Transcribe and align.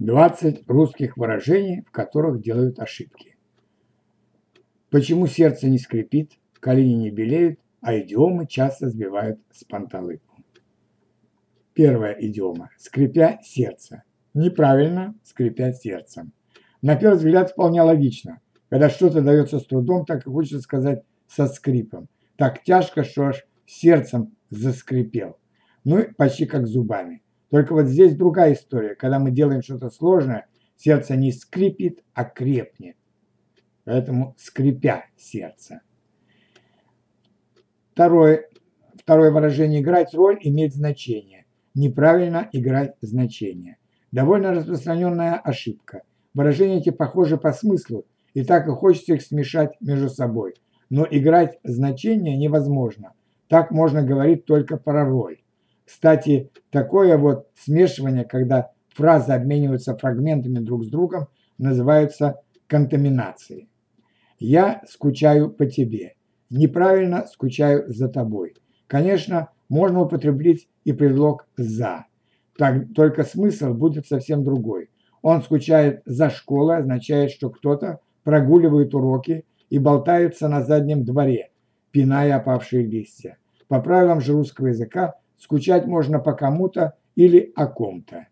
20 0.00 0.62
русских 0.66 1.18
выражений, 1.18 1.82
в 1.82 1.90
которых 1.90 2.40
делают 2.40 2.80
ошибки. 2.80 3.36
Почему 4.88 5.26
сердце 5.26 5.68
не 5.68 5.76
скрипит, 5.76 6.32
колени 6.58 6.94
не 6.94 7.10
белеют, 7.10 7.60
а 7.82 7.98
идиомы 7.98 8.46
часто 8.46 8.88
сбивают 8.88 9.38
с 9.52 9.62
панталыку. 9.64 10.42
Первая 11.74 12.14
идиома. 12.18 12.70
Скрипя 12.78 13.40
сердце. 13.42 14.04
Неправильно 14.32 15.14
скрипя 15.22 15.72
сердцем. 15.74 16.32
На 16.80 16.96
первый 16.96 17.18
взгляд 17.18 17.50
вполне 17.50 17.82
логично. 17.82 18.40
Когда 18.70 18.88
что-то 18.88 19.20
дается 19.20 19.58
с 19.58 19.66
трудом, 19.66 20.06
так 20.06 20.26
и 20.26 20.30
хочется 20.30 20.60
сказать 20.60 21.02
со 21.28 21.46
скрипом. 21.46 22.08
Так 22.36 22.62
тяжко, 22.62 23.04
что 23.04 23.24
аж 23.26 23.46
сердцем 23.66 24.34
заскрипел. 24.48 25.36
Ну, 25.84 26.06
почти 26.16 26.46
как 26.46 26.66
зубами. 26.66 27.22
Только 27.50 27.74
вот 27.74 27.86
здесь 27.86 28.14
другая 28.14 28.54
история. 28.54 28.94
Когда 28.94 29.18
мы 29.18 29.30
делаем 29.30 29.62
что-то 29.62 29.90
сложное, 29.90 30.46
сердце 30.76 31.16
не 31.16 31.32
скрипит, 31.32 32.04
а 32.14 32.24
крепнет. 32.24 32.96
Поэтому 33.84 34.34
скрипя 34.38 35.06
сердце. 35.16 35.80
Второе, 37.92 38.48
второе 38.96 39.32
выражение 39.32 39.80
«играть 39.80 40.14
роль» 40.14 40.38
имеет 40.42 40.74
значение. 40.74 41.44
Неправильно 41.74 42.48
играть 42.52 42.94
значение. 43.00 43.78
Довольно 44.12 44.52
распространенная 44.52 45.34
ошибка. 45.34 46.02
Выражения 46.34 46.78
эти 46.78 46.90
похожи 46.90 47.36
по 47.36 47.52
смыслу, 47.52 48.06
и 48.32 48.44
так 48.44 48.68
и 48.68 48.70
хочется 48.70 49.14
их 49.14 49.22
смешать 49.22 49.72
между 49.80 50.08
собой. 50.08 50.54
Но 50.88 51.06
играть 51.10 51.58
значение 51.64 52.36
невозможно. 52.36 53.12
Так 53.48 53.72
можно 53.72 54.02
говорить 54.02 54.44
только 54.44 54.76
про 54.76 55.04
роль. 55.04 55.38
Кстати, 55.90 56.50
такое 56.70 57.18
вот 57.18 57.48
смешивание, 57.56 58.24
когда 58.24 58.70
фразы 58.94 59.32
обмениваются 59.32 59.96
фрагментами 59.96 60.60
друг 60.60 60.84
с 60.84 60.88
другом, 60.88 61.26
называется 61.58 62.40
контаминацией. 62.68 63.68
Я 64.38 64.82
скучаю 64.88 65.50
по 65.50 65.66
тебе. 65.66 66.14
Неправильно 66.48 67.26
скучаю 67.26 67.92
за 67.92 68.08
тобой. 68.08 68.54
Конечно, 68.86 69.48
можно 69.68 70.02
употребить 70.02 70.68
и 70.84 70.92
предлог 70.92 71.48
«за». 71.56 72.06
Так, 72.56 72.92
только 72.94 73.24
смысл 73.24 73.74
будет 73.74 74.06
совсем 74.06 74.44
другой. 74.44 74.90
Он 75.22 75.42
скучает 75.42 76.02
за 76.04 76.30
школой, 76.30 76.78
означает, 76.78 77.32
что 77.32 77.50
кто-то 77.50 77.98
прогуливает 78.22 78.94
уроки 78.94 79.44
и 79.70 79.80
болтается 79.80 80.46
на 80.48 80.62
заднем 80.62 81.04
дворе, 81.04 81.50
пиная 81.90 82.36
опавшие 82.36 82.86
листья. 82.86 83.38
По 83.66 83.80
правилам 83.80 84.20
же 84.20 84.32
русского 84.32 84.68
языка 84.68 85.14
Скучать 85.40 85.86
можно 85.86 86.18
по 86.18 86.34
кому-то 86.34 86.92
или 87.16 87.50
о 87.56 87.66
ком-то. 87.66 88.28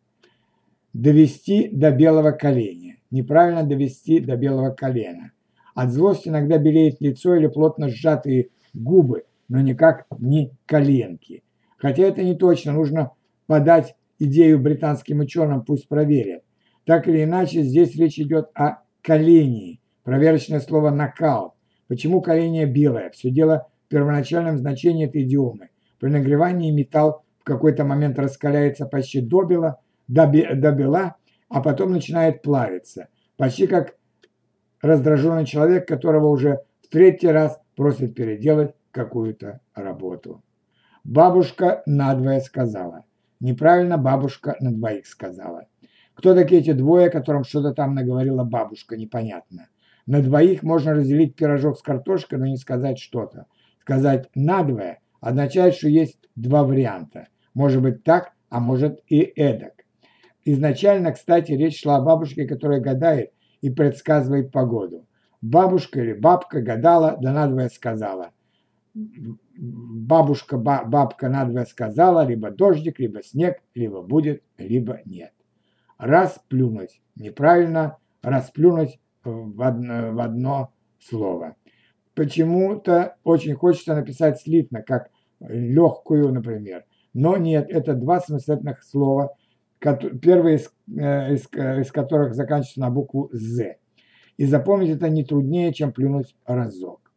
Довести 0.92 1.68
до 1.68 1.90
белого 1.90 2.32
коленя. 2.32 2.96
Неправильно 3.10 3.62
довести 3.62 4.20
до 4.20 4.36
белого 4.36 4.70
колена. 4.70 5.32
От 5.74 5.90
злости 5.90 6.28
иногда 6.28 6.58
белеет 6.58 7.00
лицо 7.00 7.34
или 7.34 7.46
плотно 7.46 7.88
сжатые 7.88 8.50
губы, 8.74 9.24
но 9.48 9.62
никак 9.62 10.04
не 10.18 10.50
коленки. 10.66 11.42
Хотя 11.78 12.02
это 12.02 12.22
не 12.22 12.34
точно, 12.34 12.72
нужно 12.72 13.12
подать 13.46 13.96
идею 14.18 14.58
британским 14.58 15.20
ученым, 15.20 15.64
пусть 15.64 15.88
проверят. 15.88 16.42
Так 16.84 17.08
или 17.08 17.24
иначе, 17.24 17.62
здесь 17.62 17.96
речь 17.96 18.18
идет 18.18 18.50
о 18.52 18.82
колении. 19.00 19.80
Проверочное 20.02 20.60
слово 20.60 20.90
«накал». 20.90 21.54
Почему 21.86 22.20
коление 22.20 22.66
белое? 22.66 23.08
Все 23.10 23.30
дело 23.30 23.68
в 23.86 23.88
первоначальном 23.88 24.58
значении 24.58 25.06
этой 25.06 25.22
идиомы. 25.22 25.70
При 25.98 26.10
нагревании 26.10 26.70
металл 26.70 27.24
в 27.40 27.44
какой-то 27.44 27.84
момент 27.84 28.18
раскаляется 28.18 28.86
почти 28.86 29.20
до 29.20 29.42
бела, 29.42 29.80
до, 30.06 30.26
бела, 30.26 31.16
а 31.48 31.60
потом 31.60 31.92
начинает 31.92 32.42
плавиться. 32.42 33.08
Почти 33.36 33.66
как 33.66 33.96
раздраженный 34.80 35.44
человек, 35.44 35.88
которого 35.88 36.28
уже 36.28 36.60
в 36.82 36.88
третий 36.88 37.28
раз 37.28 37.60
просит 37.74 38.14
переделать 38.14 38.74
какую-то 38.92 39.60
работу. 39.74 40.42
Бабушка 41.04 41.82
надвое 41.86 42.40
сказала. 42.40 43.04
Неправильно 43.40 43.98
бабушка 43.98 44.56
на 44.60 44.72
двоих 44.72 45.06
сказала. 45.06 45.66
Кто 46.14 46.34
такие 46.34 46.60
эти 46.60 46.72
двое, 46.72 47.10
которым 47.10 47.44
что-то 47.44 47.72
там 47.72 47.94
наговорила 47.94 48.44
бабушка, 48.44 48.96
непонятно. 48.96 49.68
На 50.06 50.22
двоих 50.22 50.62
можно 50.62 50.94
разделить 50.94 51.36
пирожок 51.36 51.78
с 51.78 51.82
картошкой, 51.82 52.38
но 52.38 52.46
не 52.46 52.56
сказать 52.56 52.98
что-то. 52.98 53.46
Сказать 53.80 54.28
надвое 54.34 55.00
означает, 55.20 55.74
что 55.74 55.88
есть 55.88 56.18
два 56.36 56.64
варианта. 56.64 57.28
Может 57.54 57.82
быть 57.82 58.04
так, 58.04 58.32
а 58.48 58.60
может 58.60 59.00
и 59.08 59.20
эдак. 59.20 59.84
Изначально, 60.44 61.12
кстати, 61.12 61.52
речь 61.52 61.82
шла 61.82 61.96
о 61.96 62.02
бабушке, 62.02 62.46
которая 62.46 62.80
гадает 62.80 63.32
и 63.60 63.70
предсказывает 63.70 64.52
погоду. 64.52 65.06
Бабушка 65.40 66.00
или 66.00 66.14
бабка 66.14 66.62
гадала, 66.62 67.18
да 67.20 67.32
надвое 67.32 67.68
сказала. 67.68 68.30
Бабушка, 68.94 70.56
бабка 70.56 71.28
надвое 71.28 71.66
сказала, 71.66 72.24
либо 72.24 72.50
дождик, 72.50 72.98
либо 72.98 73.22
снег, 73.22 73.60
либо 73.74 74.02
будет, 74.02 74.42
либо 74.56 75.00
нет. 75.04 75.32
Расплюнуть. 75.98 77.00
Неправильно 77.16 77.98
расплюнуть 78.22 78.98
в 79.24 79.62
одно, 79.62 80.12
в 80.12 80.20
одно 80.20 80.72
слово 80.98 81.56
почему-то 82.18 83.16
очень 83.22 83.54
хочется 83.54 83.94
написать 83.94 84.40
слитно, 84.40 84.82
как 84.82 85.10
легкую, 85.38 86.32
например. 86.32 86.84
Но 87.14 87.36
нет, 87.36 87.70
это 87.70 87.94
два 87.94 88.18
самостоятельных 88.20 88.82
слова, 88.82 89.36
первое 89.78 90.56
из, 90.56 90.68
э, 90.88 91.34
из, 91.34 91.48
из 91.52 91.92
которых 91.92 92.34
заканчивается 92.34 92.80
на 92.80 92.90
букву 92.90 93.30
«з». 93.32 93.76
И 94.36 94.46
запомнить 94.46 94.90
это 94.90 95.08
не 95.08 95.24
труднее, 95.24 95.72
чем 95.72 95.92
плюнуть 95.92 96.34
разок. 96.44 97.12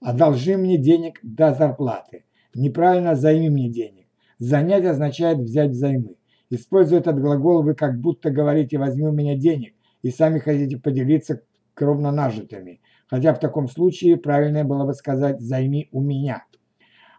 Одолжи 0.00 0.56
мне 0.56 0.78
денег 0.78 1.18
до 1.22 1.52
зарплаты. 1.52 2.24
Неправильно 2.54 3.16
займи 3.16 3.50
мне 3.50 3.68
денег. 3.68 4.06
Занять 4.38 4.86
означает 4.86 5.40
взять 5.40 5.72
взаймы. 5.72 6.16
Используя 6.48 7.00
этот 7.00 7.20
глагол, 7.20 7.62
вы 7.62 7.74
как 7.74 8.00
будто 8.00 8.30
говорите 8.30 8.78
«возьми 8.78 9.06
у 9.06 9.12
меня 9.12 9.36
денег» 9.36 9.74
и 10.00 10.10
сами 10.10 10.38
хотите 10.38 10.78
поделиться 10.78 11.42
кровно 11.74 12.12
нажитыми. 12.12 12.80
Хотя 13.08 13.34
в 13.34 13.40
таком 13.40 13.68
случае 13.68 14.16
правильнее 14.16 14.64
было 14.64 14.84
бы 14.84 14.94
сказать 14.94 15.40
«займи 15.40 15.88
у 15.92 16.00
меня». 16.00 16.44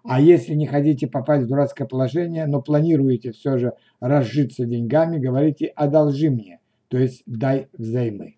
А 0.03 0.21
если 0.21 0.53
не 0.53 0.65
хотите 0.65 1.07
попасть 1.07 1.45
в 1.45 1.47
дурацкое 1.47 1.87
положение, 1.87 2.45
но 2.45 2.61
планируете 2.61 3.31
все 3.31 3.57
же 3.57 3.73
разжиться 3.99 4.65
деньгами, 4.65 5.19
говорите 5.19 5.67
«одолжи 5.67 6.29
мне», 6.29 6.61
то 6.87 6.97
есть 6.97 7.23
«дай 7.25 7.67
взаймы». 7.77 8.37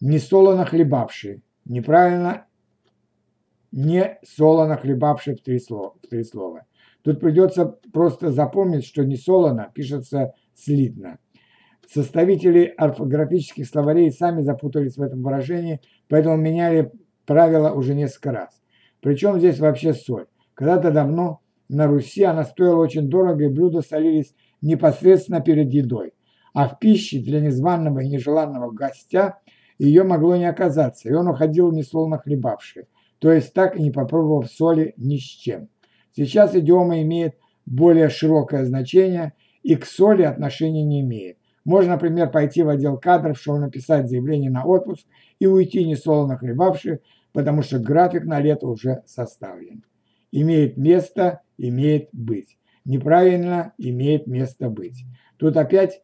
Не 0.00 0.18
солоно 0.18 0.64
хлебавший. 0.64 1.42
Неправильно 1.64 2.46
не 3.72 4.18
солоно 4.22 4.76
хлебавший 4.76 5.34
в 5.34 5.42
три, 5.42 5.58
слова, 5.58 5.94
в 6.02 6.06
три 6.06 6.24
слова. 6.24 6.64
Тут 7.02 7.20
придется 7.20 7.78
просто 7.92 8.30
запомнить, 8.32 8.84
что 8.84 9.04
не 9.04 9.16
солоно 9.16 9.70
пишется 9.74 10.32
слитно. 10.54 11.18
Составители 11.90 12.74
орфографических 12.76 13.66
словарей 13.66 14.12
сами 14.12 14.42
запутались 14.42 14.98
в 14.98 15.02
этом 15.02 15.22
выражении, 15.22 15.80
поэтому 16.08 16.36
меняли 16.36 16.92
правила 17.24 17.72
уже 17.72 17.94
несколько 17.94 18.32
раз. 18.32 18.60
Причем 19.00 19.38
здесь 19.38 19.58
вообще 19.58 19.94
соль. 19.94 20.26
Когда-то 20.52 20.90
давно 20.90 21.40
на 21.70 21.86
Руси 21.86 22.24
она 22.24 22.44
стоила 22.44 22.76
очень 22.76 23.08
дорого, 23.08 23.44
и 23.44 23.48
блюда 23.48 23.80
солились 23.80 24.34
непосредственно 24.60 25.40
перед 25.40 25.72
едой. 25.72 26.12
А 26.52 26.68
в 26.68 26.78
пище 26.78 27.20
для 27.20 27.40
незваного 27.40 28.00
и 28.00 28.08
нежеланного 28.08 28.70
гостя 28.70 29.38
ее 29.78 30.02
могло 30.02 30.36
не 30.36 30.46
оказаться, 30.46 31.08
и 31.08 31.12
он 31.12 31.28
уходил 31.28 31.72
несолоно 31.72 32.18
хлебавший, 32.18 32.84
то 33.18 33.32
есть 33.32 33.54
так 33.54 33.76
и 33.76 33.82
не 33.82 33.90
попробовав 33.90 34.50
соли 34.50 34.92
ни 34.98 35.16
с 35.16 35.22
чем. 35.22 35.68
Сейчас 36.14 36.54
идиома 36.54 37.00
имеет 37.00 37.36
более 37.64 38.10
широкое 38.10 38.64
значение 38.66 39.32
и 39.62 39.76
к 39.76 39.86
соли 39.86 40.22
отношения 40.22 40.82
не 40.82 41.00
имеет. 41.00 41.38
Можно, 41.64 41.92
например, 41.92 42.30
пойти 42.30 42.62
в 42.62 42.68
отдел 42.68 42.98
кадров, 42.98 43.38
чтобы 43.38 43.58
написать 43.58 44.08
заявление 44.08 44.50
на 44.50 44.64
отпуск 44.64 45.06
и 45.38 45.46
уйти 45.46 45.84
не 45.84 45.96
солоно 45.96 46.36
хлебавши, 46.36 47.00
потому 47.32 47.62
что 47.62 47.78
график 47.78 48.24
на 48.24 48.40
лето 48.40 48.66
уже 48.68 49.02
составлен. 49.06 49.84
Имеет 50.32 50.76
место, 50.76 51.42
имеет 51.56 52.08
быть. 52.12 52.58
Неправильно 52.84 53.74
имеет 53.78 54.26
место 54.26 54.70
быть. 54.70 55.04
Тут 55.36 55.56
опять 55.56 56.02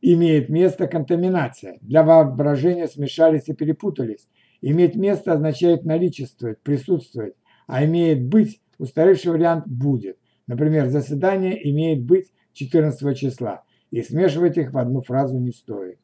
имеет 0.00 0.48
место 0.48 0.86
контаминация. 0.86 1.78
Для 1.80 2.02
воображения 2.02 2.88
смешались 2.88 3.48
и 3.48 3.54
перепутались. 3.54 4.28
Иметь 4.60 4.96
место 4.96 5.34
означает 5.34 5.84
наличествовать, 5.84 6.60
присутствовать, 6.62 7.34
а 7.66 7.84
имеет 7.84 8.24
быть, 8.24 8.60
устаревший 8.78 9.32
вариант 9.32 9.66
будет. 9.68 10.18
Например, 10.46 10.88
заседание 10.88 11.68
имеет 11.70 12.02
быть 12.02 12.32
14 12.54 13.16
числа 13.16 13.62
и 13.90 14.02
смешивать 14.02 14.58
их 14.58 14.72
в 14.72 14.78
одну 14.78 15.00
фразу 15.00 15.38
не 15.38 15.52
стоит. 15.52 15.98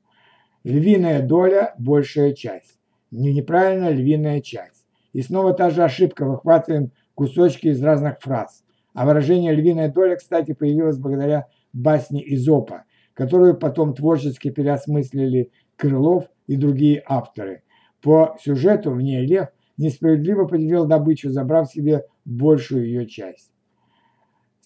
Львиная 0.64 1.22
доля– 1.22 1.74
большая 1.78 2.32
часть. 2.32 2.78
Не 3.10 3.32
неправильно 3.32 3.90
львиная 3.90 4.40
часть. 4.40 4.86
И 5.12 5.22
снова 5.22 5.52
та 5.52 5.70
же 5.70 5.84
ошибка, 5.84 6.24
выхватываем 6.24 6.90
кусочки 7.14 7.68
из 7.68 7.82
разных 7.82 8.18
фраз. 8.20 8.64
А 8.94 9.06
выражение 9.06 9.52
«львиная 9.52 9.92
доля», 9.92 10.16
кстати, 10.16 10.52
появилось 10.52 10.98
благодаря 10.98 11.48
басне 11.72 12.22
Изопа. 12.34 12.84
которую 13.12 13.56
потом 13.56 13.94
творчески 13.94 14.50
переосмыслили 14.50 15.52
Крылов 15.76 16.24
и 16.48 16.56
другие 16.56 17.02
авторы. 17.06 17.62
По 18.02 18.36
сюжету 18.42 18.90
в 18.90 19.00
ней 19.00 19.24
Лев 19.24 19.48
несправедливо 19.76 20.46
поделил 20.46 20.84
добычу, 20.84 21.30
забрав 21.30 21.70
себе 21.70 22.04
большую 22.24 22.86
ее 22.86 23.06
часть. 23.06 23.52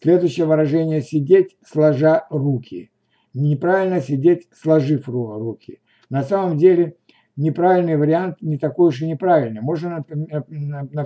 Следующее 0.01 0.47
выражение 0.47 1.03
«сидеть, 1.03 1.57
сложа 1.65 2.27
руки». 2.31 2.91
Неправильно 3.35 4.01
сидеть, 4.01 4.49
сложив 4.53 5.09
руки. 5.09 5.81
На 6.11 6.23
самом 6.23 6.57
деле 6.57 6.97
неправильный 7.37 7.97
вариант 7.97 8.43
не 8.43 8.59
такой 8.59 8.89
уж 8.89 9.03
и 9.03 9.07
неправильный. 9.07 9.61
Можно 9.61 10.05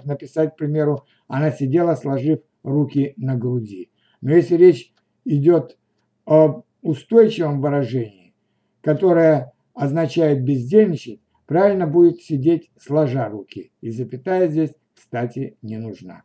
написать, 0.04 0.54
к 0.54 0.56
примеру, 0.56 1.04
она 1.28 1.50
сидела, 1.50 1.94
сложив 1.94 2.40
руки 2.62 3.14
на 3.16 3.36
груди. 3.36 3.90
Но 4.20 4.32
если 4.34 4.56
речь 4.56 4.92
идет 5.24 5.78
об 6.24 6.64
устойчивом 6.80 7.60
выражении, 7.60 8.34
которое 8.80 9.52
означает 9.74 10.44
бездельничать, 10.44 11.20
правильно 11.46 11.86
будет 11.86 12.20
сидеть 12.20 12.70
сложа 12.78 13.28
руки. 13.28 13.72
И 13.80 13.90
запятая 13.90 14.48
здесь, 14.48 14.74
кстати, 14.94 15.56
не 15.62 15.76
нужна. 15.76 16.22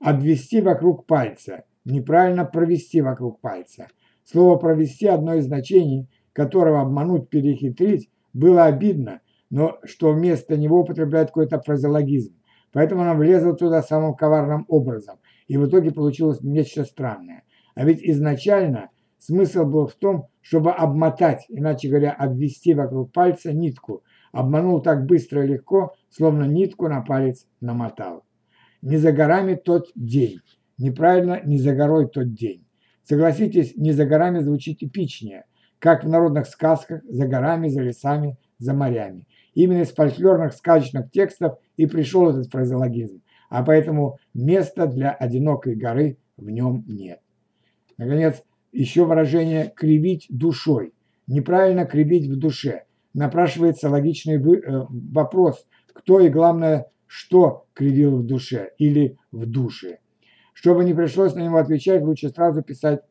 Обвести 0.00 0.60
вокруг 0.60 1.06
пальца. 1.06 1.64
Неправильно 1.84 2.44
провести 2.44 3.00
вокруг 3.00 3.40
пальца. 3.40 3.88
Слово 4.24 4.56
«провести» 4.56 5.06
одно 5.06 5.34
из 5.34 5.44
значений, 5.44 6.08
которого 6.32 6.80
обмануть, 6.80 7.28
перехитрить, 7.28 8.10
было 8.32 8.64
обидно, 8.64 9.20
но 9.50 9.78
что 9.84 10.12
вместо 10.12 10.56
него 10.56 10.80
употребляют 10.80 11.28
какой-то 11.28 11.60
фразеологизм. 11.60 12.34
Поэтому 12.72 13.02
она 13.02 13.14
влезла 13.14 13.54
туда 13.54 13.82
самым 13.82 14.14
коварным 14.14 14.64
образом, 14.68 15.18
и 15.46 15.56
в 15.56 15.68
итоге 15.68 15.92
получилось 15.92 16.40
нечто 16.42 16.84
странное. 16.84 17.44
А 17.74 17.84
ведь 17.84 18.02
изначально 18.02 18.90
смысл 19.18 19.64
был 19.64 19.86
в 19.86 19.94
том, 19.94 20.28
чтобы 20.40 20.72
обмотать, 20.72 21.44
иначе 21.48 21.88
говоря, 21.88 22.12
обвести 22.12 22.74
вокруг 22.74 23.12
пальца 23.12 23.52
нитку. 23.52 24.02
Обманул 24.32 24.80
так 24.80 25.06
быстро 25.06 25.44
и 25.44 25.48
легко, 25.48 25.94
словно 26.10 26.44
нитку 26.44 26.88
на 26.88 27.02
палец 27.02 27.46
намотал. 27.60 28.24
Не 28.82 28.96
за 28.96 29.12
горами 29.12 29.54
тот 29.54 29.90
день. 29.94 30.40
Неправильно, 30.76 31.40
не 31.44 31.58
за 31.58 31.74
горой 31.74 32.08
тот 32.08 32.34
день. 32.34 32.63
Согласитесь, 33.04 33.76
не 33.76 33.92
за 33.92 34.06
горами 34.06 34.40
звучит 34.40 34.82
эпичнее, 34.82 35.44
как 35.78 36.04
в 36.04 36.08
народных 36.08 36.46
сказках 36.46 37.02
«за 37.04 37.26
горами, 37.26 37.68
за 37.68 37.82
лесами, 37.82 38.38
за 38.58 38.72
морями». 38.72 39.26
Именно 39.52 39.82
из 39.82 39.92
фольклорных 39.92 40.54
сказочных 40.54 41.10
текстов 41.10 41.58
и 41.76 41.86
пришел 41.86 42.30
этот 42.30 42.50
фразеологизм, 42.50 43.22
а 43.50 43.62
поэтому 43.62 44.18
места 44.32 44.86
для 44.86 45.12
одинокой 45.12 45.76
горы 45.76 46.16
в 46.36 46.48
нем 46.48 46.84
нет. 46.88 47.20
Наконец, 47.98 48.42
еще 48.72 49.04
выражение 49.04 49.72
«кривить 49.74 50.26
душой». 50.30 50.94
Неправильно 51.26 51.86
кривить 51.86 52.26
в 52.26 52.38
душе. 52.38 52.84
Напрашивается 53.14 53.88
логичный 53.88 54.36
э, 54.36 54.86
вопрос, 54.90 55.66
кто 55.92 56.20
и, 56.20 56.28
главное, 56.28 56.86
что 57.06 57.66
кривил 57.72 58.18
в 58.18 58.26
душе 58.26 58.72
или 58.76 59.16
в 59.30 59.46
душе. 59.46 59.98
Чтобы 60.54 60.84
не 60.84 60.94
пришлось 60.94 61.34
на 61.34 61.40
него 61.40 61.58
отвечать, 61.58 62.02
лучше 62.02 62.30
сразу 62.30 62.62
писать 62.62 63.02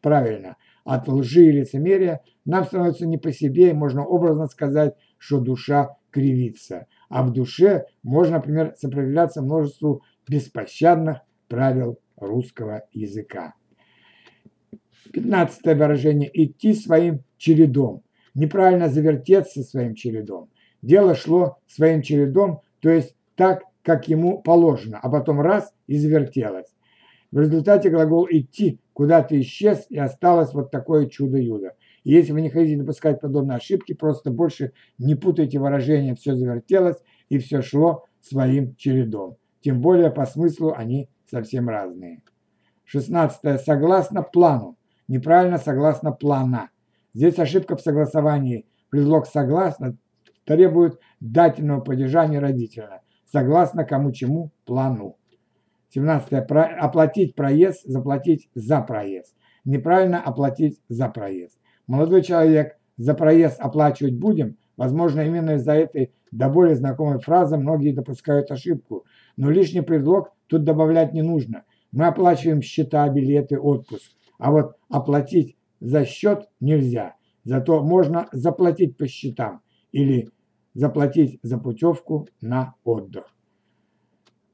правильно. 0.00 0.56
От 0.84 1.08
лжи 1.08 1.46
и 1.46 1.52
лицемерия 1.52 2.20
нам 2.44 2.64
становится 2.64 3.06
не 3.06 3.18
по 3.18 3.32
себе, 3.32 3.70
и 3.70 3.74
можно 3.74 4.04
образно 4.04 4.46
сказать, 4.46 4.94
что 5.18 5.40
душа 5.40 5.96
кривится. 6.10 6.86
А 7.08 7.24
в 7.24 7.32
душе 7.32 7.86
можно, 8.02 8.36
например, 8.36 8.74
сопротивляться 8.76 9.42
множеству 9.42 10.02
беспощадных 10.28 11.20
правил 11.48 11.98
русского 12.16 12.84
языка. 12.92 13.54
Пятнадцатое 15.12 15.74
выражение– 15.74 16.30
идти 16.34 16.74
своим 16.74 17.24
чередом. 17.38 18.02
Неправильно 18.34 18.88
завертеться 18.88 19.62
своим 19.62 19.94
чередом. 19.94 20.50
Дело 20.82 21.14
шло 21.14 21.58
своим 21.66 22.02
чередом, 22.02 22.60
то 22.80 22.90
есть 22.90 23.16
так, 23.34 23.62
как 23.82 24.08
ему 24.08 24.42
положено, 24.42 24.98
а 25.02 25.08
потом 25.10 25.40
раз– 25.40 25.72
и 25.86 25.98
завертелось. 25.98 26.72
В 27.32 27.40
результате 27.40 27.88
глагол 27.88 28.28
«идти» 28.30 28.78
куда-то 28.92 29.40
исчез 29.40 29.86
и 29.88 29.98
осталось 29.98 30.52
вот 30.52 30.70
такое 30.70 31.06
чудо-юдо. 31.06 31.70
И 32.04 32.12
если 32.12 32.32
вы 32.32 32.42
не 32.42 32.50
хотите 32.50 32.76
допускать 32.76 33.22
подобные 33.22 33.56
ошибки, 33.56 33.94
просто 33.94 34.30
больше 34.30 34.72
не 34.98 35.14
путайте 35.14 35.58
выражения 35.58 36.14
«все 36.14 36.36
завертелось» 36.36 36.98
и 37.30 37.38
«все 37.38 37.62
шло 37.62 38.04
своим 38.20 38.76
чередом». 38.76 39.38
Тем 39.62 39.80
более 39.80 40.10
по 40.10 40.26
смыслу 40.26 40.74
они 40.76 41.08
совсем 41.30 41.70
разные. 41.70 42.22
16. 42.84 43.58
Согласно 43.62 44.22
плану. 44.22 44.76
Неправильно 45.08 45.56
согласно 45.56 46.12
плана. 46.12 46.68
Здесь 47.14 47.38
ошибка 47.38 47.76
в 47.76 47.80
согласовании. 47.80 48.66
Предлог 48.90 49.26
«согласно» 49.26 49.96
требует 50.44 50.98
дательного 51.20 51.80
падежа 51.80 52.26
родительно. 52.26 53.00
Согласно 53.24 53.84
кому 53.86 54.12
чему 54.12 54.50
плану. 54.66 55.16
17. 55.94 56.32
Оплатить 56.80 57.34
проезд, 57.34 57.84
заплатить 57.84 58.48
за 58.54 58.80
проезд. 58.80 59.36
Неправильно 59.64 60.22
оплатить 60.22 60.80
за 60.88 61.08
проезд. 61.08 61.58
Молодой 61.86 62.22
человек, 62.22 62.78
за 62.96 63.14
проезд 63.14 63.60
оплачивать 63.60 64.18
будем? 64.18 64.56
Возможно, 64.76 65.20
именно 65.20 65.52
из-за 65.52 65.74
этой 65.74 66.12
до 66.30 66.48
более 66.48 66.76
знакомой 66.76 67.18
фразы 67.18 67.58
многие 67.58 67.92
допускают 67.92 68.50
ошибку. 68.50 69.04
Но 69.36 69.50
лишний 69.50 69.82
предлог 69.82 70.32
тут 70.46 70.64
добавлять 70.64 71.12
не 71.12 71.22
нужно. 71.22 71.64
Мы 71.92 72.06
оплачиваем 72.06 72.62
счета, 72.62 73.06
билеты, 73.10 73.60
отпуск. 73.60 74.12
А 74.38 74.50
вот 74.50 74.76
оплатить 74.88 75.56
за 75.80 76.06
счет 76.06 76.48
нельзя. 76.58 77.16
Зато 77.44 77.82
можно 77.82 78.28
заплатить 78.32 78.96
по 78.96 79.06
счетам 79.06 79.60
или 79.90 80.30
заплатить 80.72 81.38
за 81.42 81.58
путевку 81.58 82.28
на 82.40 82.76
отдых 82.82 83.31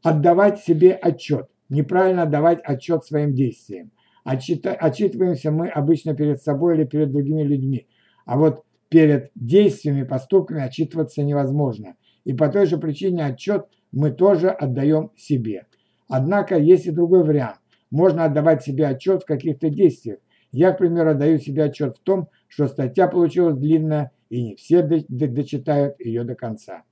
отдавать 0.08 0.60
себе 0.60 0.92
отчет, 0.92 1.48
неправильно 1.68 2.22
отдавать 2.22 2.60
отчет 2.64 3.04
своим 3.04 3.34
действиям. 3.34 3.90
Отчита, 4.24 4.72
отчитываемся 4.72 5.50
мы 5.50 5.68
обычно 5.68 6.14
перед 6.14 6.42
собой 6.42 6.76
или 6.76 6.84
перед 6.84 7.12
другими 7.12 7.42
людьми, 7.42 7.86
а 8.26 8.36
вот 8.38 8.64
перед 8.88 9.30
действиями, 9.34 10.02
поступками 10.02 10.62
отчитываться 10.62 11.22
невозможно. 11.22 11.96
И 12.24 12.32
по 12.32 12.48
той 12.48 12.66
же 12.66 12.78
причине 12.78 13.24
отчет 13.24 13.66
мы 13.92 14.10
тоже 14.10 14.50
отдаем 14.50 15.12
себе. 15.16 15.66
Однако 16.08 16.58
есть 16.58 16.86
и 16.86 16.90
другой 16.90 17.24
вариант. 17.24 17.58
Можно 17.90 18.24
отдавать 18.24 18.62
себе 18.62 18.86
отчет 18.86 19.22
в 19.22 19.26
каких-то 19.26 19.70
действиях. 19.70 20.18
Я, 20.52 20.72
к 20.72 20.78
примеру, 20.78 21.10
отдаю 21.10 21.38
себе 21.38 21.64
отчет 21.64 21.96
в 21.96 22.00
том, 22.00 22.28
что 22.48 22.66
статья 22.66 23.08
получилась 23.08 23.56
длинная, 23.56 24.12
и 24.30 24.42
не 24.42 24.56
все 24.56 24.82
дочитают 24.82 26.00
ее 26.00 26.24
до 26.24 26.34
конца. 26.34 26.82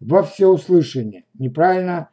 Во 0.00 0.22
всеуслышание. 0.22 1.24
Неправильно 1.38 2.10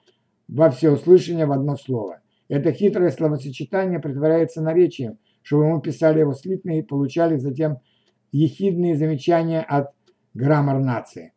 во 0.47 0.69
всеуслышание 0.69 1.45
в 1.45 1.51
одно 1.51 1.75
слово. 1.75 2.21
Это 2.47 2.71
хитрое 2.71 3.11
словосочетание 3.11 3.99
притворяется 3.99 4.61
наречием, 4.61 5.17
чтобы 5.41 5.67
мы 5.69 5.81
писали 5.81 6.19
его 6.19 6.33
слитно 6.33 6.77
и 6.77 6.83
получали 6.83 7.37
затем 7.37 7.79
ехидные 8.31 8.95
замечания 8.95 9.61
от 9.61 9.91
граммар 10.33 10.79
нации. 10.79 11.33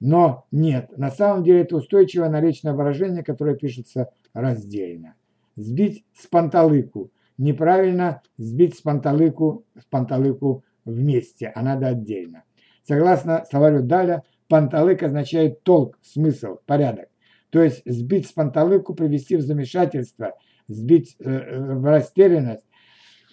Но 0.00 0.46
нет, 0.50 0.96
на 0.96 1.10
самом 1.10 1.44
деле 1.44 1.60
это 1.60 1.76
устойчивое 1.76 2.30
наречное 2.30 2.72
выражение, 2.72 3.22
которое 3.22 3.54
пишется 3.54 4.10
раздельно. 4.32 5.14
Сбить 5.56 6.04
с 6.14 6.26
панталыку. 6.26 7.10
Неправильно 7.36 8.22
сбить 8.38 8.76
с 8.76 8.80
панталыку, 8.80 9.64
с 9.78 9.84
панталыку 9.84 10.64
вместе, 10.84 11.52
а 11.54 11.62
надо 11.62 11.88
отдельно. 11.88 12.44
Согласно 12.82 13.44
словарю 13.50 13.82
Даля, 13.82 14.22
панталык 14.48 15.02
означает 15.02 15.62
толк, 15.62 15.98
смысл, 16.02 16.58
порядок. 16.66 17.09
То 17.50 17.62
есть 17.62 17.82
сбить 17.84 18.28
с 18.28 18.32
панталыку, 18.32 18.94
привести 18.94 19.36
в 19.36 19.42
замешательство, 19.42 20.38
сбить 20.68 21.16
э, 21.18 21.30
э, 21.30 21.74
в 21.74 21.84
растерянность, 21.84 22.64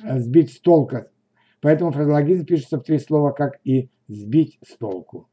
э, 0.04 0.20
сбить 0.20 0.52
с 0.54 0.60
толка. 0.60 1.12
Поэтому 1.62 1.92
фразеологизм 1.92 2.46
пишется 2.46 2.78
в 2.78 2.84
три 2.84 2.98
слова, 3.00 3.32
как 3.32 3.60
и 3.64 3.90
сбить 4.08 4.58
с 4.66 4.76
толку. 4.78 5.30